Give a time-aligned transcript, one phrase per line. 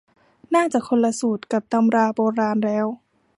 [0.55, 2.87] น่าจะคนละสูตรกับตำราโบราณแล้ว